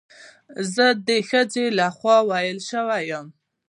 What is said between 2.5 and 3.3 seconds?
شوم